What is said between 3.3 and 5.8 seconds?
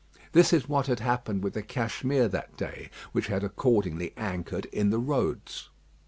accordingly anchored in the roads.